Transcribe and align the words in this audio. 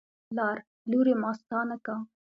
پلار: 0.27 0.57
لورې 0.89 1.13
ماستا 1.21 1.59
نکاح 1.69 2.01